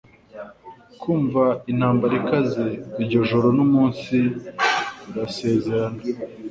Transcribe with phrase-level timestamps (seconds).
[0.99, 2.65] Kumva intambara ikaze
[3.01, 4.15] iryo joro n'umunsi
[5.05, 5.99] birasezerana